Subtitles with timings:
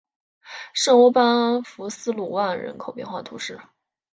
[0.73, 3.59] 圣欧班福斯卢万人口变化图示